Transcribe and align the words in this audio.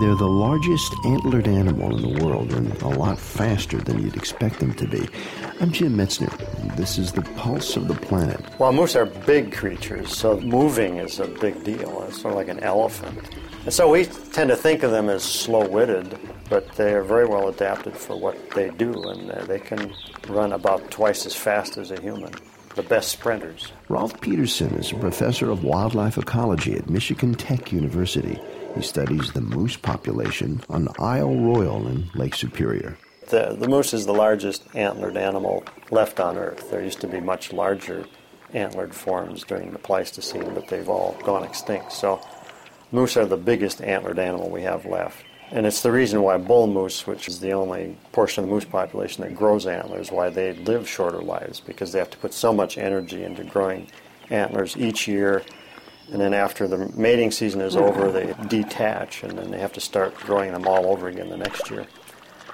They're 0.00 0.14
the 0.14 0.26
largest 0.26 0.94
antlered 1.04 1.46
animal 1.46 1.94
in 1.94 2.02
the 2.02 2.24
world 2.24 2.52
and 2.52 2.80
a 2.82 2.88
lot 2.88 3.18
faster 3.18 3.76
than 3.76 4.02
you'd 4.02 4.16
expect 4.16 4.58
them 4.58 4.72
to 4.74 4.86
be. 4.86 5.06
I'm 5.60 5.70
Jim 5.70 5.96
Metzner. 5.96 6.30
This 6.76 6.98
is 6.98 7.12
the 7.12 7.22
pulse 7.22 7.76
of 7.76 7.88
the 7.88 7.94
planet. 7.94 8.40
Well, 8.58 8.72
moose 8.72 8.96
are 8.96 9.04
big 9.04 9.52
creatures, 9.52 10.10
so 10.16 10.40
moving 10.40 10.96
is 10.96 11.20
a 11.20 11.28
big 11.28 11.62
deal. 11.62 12.04
It's 12.08 12.22
sort 12.22 12.32
of 12.32 12.38
like 12.38 12.48
an 12.48 12.60
elephant. 12.60 13.18
And 13.64 13.72
so 13.72 13.90
we 13.90 14.06
tend 14.06 14.48
to 14.48 14.56
think 14.56 14.82
of 14.82 14.90
them 14.90 15.10
as 15.10 15.22
slow 15.22 15.68
witted, 15.68 16.18
but 16.48 16.72
they 16.72 16.94
are 16.94 17.02
very 17.02 17.26
well 17.26 17.48
adapted 17.48 17.94
for 17.94 18.18
what 18.18 18.50
they 18.52 18.70
do, 18.70 18.94
and 19.10 19.30
they 19.46 19.60
can 19.60 19.94
run 20.28 20.52
about 20.52 20.90
twice 20.90 21.26
as 21.26 21.34
fast 21.34 21.76
as 21.76 21.90
a 21.90 22.00
human. 22.00 22.32
The 22.74 22.82
best 22.82 23.10
sprinters. 23.10 23.70
Rolf 23.90 24.18
Peterson 24.22 24.74
is 24.76 24.90
a 24.90 24.96
professor 24.96 25.50
of 25.50 25.62
wildlife 25.62 26.16
ecology 26.16 26.74
at 26.74 26.88
Michigan 26.88 27.34
Tech 27.34 27.70
University. 27.70 28.40
He 28.74 28.82
studies 28.82 29.32
the 29.32 29.42
moose 29.42 29.76
population 29.76 30.62
on 30.70 30.88
Isle 30.98 31.36
Royale 31.36 31.88
in 31.88 32.10
Lake 32.14 32.34
Superior. 32.34 32.96
The, 33.28 33.54
the 33.58 33.68
moose 33.68 33.92
is 33.92 34.06
the 34.06 34.14
largest 34.14 34.64
antlered 34.74 35.16
animal 35.16 35.64
left 35.90 36.18
on 36.20 36.38
Earth. 36.38 36.70
There 36.70 36.82
used 36.82 37.00
to 37.02 37.06
be 37.06 37.20
much 37.20 37.52
larger 37.52 38.06
antlered 38.54 38.94
forms 38.94 39.44
during 39.44 39.72
the 39.72 39.78
Pleistocene, 39.78 40.54
but 40.54 40.68
they've 40.68 40.88
all 40.88 41.16
gone 41.22 41.44
extinct. 41.44 41.92
So 41.92 42.20
moose 42.90 43.16
are 43.16 43.26
the 43.26 43.36
biggest 43.36 43.82
antlered 43.82 44.18
animal 44.18 44.50
we 44.50 44.62
have 44.62 44.86
left. 44.86 45.24
And 45.50 45.66
it's 45.66 45.82
the 45.82 45.92
reason 45.92 46.22
why 46.22 46.38
bull 46.38 46.66
moose, 46.66 47.06
which 47.06 47.28
is 47.28 47.40
the 47.40 47.52
only 47.52 47.98
portion 48.12 48.42
of 48.42 48.48
the 48.48 48.54
moose 48.54 48.64
population 48.64 49.22
that 49.22 49.34
grows 49.34 49.66
antlers, 49.66 50.10
why 50.10 50.30
they 50.30 50.54
live 50.54 50.88
shorter 50.88 51.20
lives, 51.20 51.60
because 51.60 51.92
they 51.92 51.98
have 51.98 52.10
to 52.10 52.18
put 52.18 52.32
so 52.32 52.54
much 52.54 52.78
energy 52.78 53.22
into 53.22 53.44
growing 53.44 53.88
antlers 54.30 54.78
each 54.78 55.06
year. 55.06 55.42
And 56.10 56.20
then 56.20 56.34
after 56.34 56.66
the 56.68 56.90
mating 56.96 57.30
season 57.30 57.60
is 57.60 57.76
over, 57.76 58.10
they 58.10 58.34
detach, 58.48 59.22
and 59.22 59.38
then 59.38 59.50
they 59.50 59.58
have 59.58 59.72
to 59.74 59.80
start 59.80 60.14
growing 60.16 60.52
them 60.52 60.66
all 60.66 60.86
over 60.86 61.08
again 61.08 61.30
the 61.30 61.36
next 61.36 61.70
year. 61.70 61.86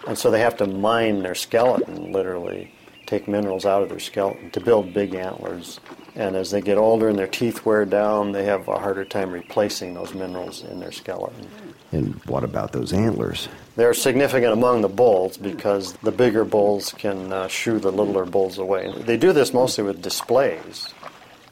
And 0.07 0.17
so 0.17 0.31
they 0.31 0.41
have 0.41 0.57
to 0.59 0.67
mine 0.67 1.23
their 1.23 1.35
skeleton, 1.35 2.13
literally, 2.13 2.73
take 3.07 3.27
minerals 3.27 3.67
out 3.67 3.83
of 3.83 3.89
their 3.89 3.99
skeleton 3.99 4.51
to 4.51 4.61
build 4.61 4.93
big 4.95 5.15
antlers. 5.15 5.81
And 6.15 6.37
as 6.37 6.51
they 6.51 6.61
get 6.61 6.79
older 6.79 7.09
and 7.09 7.19
their 7.19 7.27
teeth 7.27 7.65
wear 7.65 7.85
down, 7.85 8.33
they 8.33 8.45
have 8.45 8.69
a 8.69 8.79
harder 8.79 9.05
time 9.05 9.31
replacing 9.31 9.95
those 9.95 10.15
minerals 10.15 10.63
in 10.63 10.79
their 10.79 10.93
skeleton. 10.93 11.49
And 11.91 12.15
what 12.27 12.45
about 12.45 12.73
those 12.73 12.93
antlers? 12.93 13.49
They're 13.77 13.95
significant 13.95 14.53
among 14.53 14.83
the 14.83 14.89
bulls 14.89 15.39
because 15.39 15.95
the 15.95 16.13
bigger 16.13 16.45
bulls 16.45 16.93
can 16.99 17.33
uh, 17.33 17.49
shoo 17.49 17.79
the 17.79 17.91
littler 17.91 18.27
bulls 18.27 18.59
away. 18.59 18.93
They 18.99 19.17
do 19.17 19.33
this 19.33 19.55
mostly 19.55 19.85
with 19.85 20.03
displays. 20.03 20.93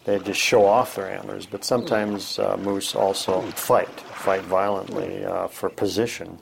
They 0.06 0.20
just 0.20 0.40
show 0.40 0.64
off 0.64 0.94
their 0.94 1.10
antlers, 1.10 1.46
but 1.46 1.64
sometimes 1.64 2.38
uh, 2.38 2.56
moose 2.58 2.94
also 2.94 3.40
fight, 3.42 3.88
fight 3.88 4.42
violently 4.42 5.24
uh, 5.24 5.48
for 5.48 5.68
position. 5.68 6.38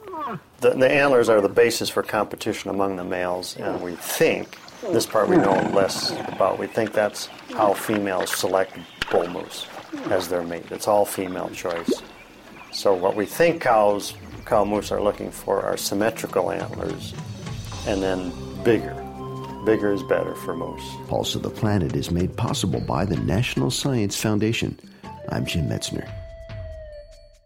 The, 0.60 0.70
the 0.70 0.90
antlers 0.90 1.30
are 1.30 1.40
the 1.40 1.48
basis 1.48 1.88
for 1.88 2.02
competition 2.02 2.68
among 2.68 2.96
the 2.96 3.04
males, 3.04 3.56
and 3.56 3.80
we 3.80 3.92
think, 3.94 4.58
this 4.92 5.06
part 5.06 5.30
we 5.30 5.38
know 5.38 5.54
less 5.72 6.10
about, 6.28 6.58
we 6.58 6.66
think 6.66 6.92
that's 6.92 7.30
how 7.54 7.72
females 7.72 8.30
select 8.30 8.76
bull 9.10 9.28
moose 9.28 9.66
as 10.10 10.28
their 10.28 10.42
mate. 10.42 10.70
It's 10.70 10.86
all 10.86 11.06
female 11.06 11.48
choice. 11.48 12.02
So 12.70 12.92
what 12.92 13.16
we 13.16 13.24
think 13.24 13.62
cows, 13.62 14.14
cow 14.44 14.66
moose 14.66 14.92
are 14.92 15.00
looking 15.00 15.30
for 15.30 15.62
are 15.62 15.78
symmetrical 15.78 16.50
antlers, 16.50 17.14
and 17.86 18.02
then 18.02 18.30
bigger. 18.62 19.03
Bigger 19.64 19.92
is 19.92 20.02
better 20.02 20.34
for 20.34 20.54
most. 20.54 20.84
Pulse 21.08 21.34
of 21.34 21.42
the 21.42 21.48
Planet 21.48 21.96
is 21.96 22.10
made 22.10 22.36
possible 22.36 22.80
by 22.80 23.06
the 23.06 23.16
National 23.16 23.70
Science 23.70 24.20
Foundation. 24.20 24.78
I'm 25.30 25.46
Jim 25.46 25.68
Metzner. 25.68 26.23